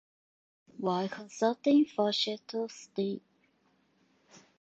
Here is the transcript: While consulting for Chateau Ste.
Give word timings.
While 0.79 1.09
consulting 1.09 1.85
for 1.85 2.11
Chateau 2.11 2.65
Ste. 2.69 3.21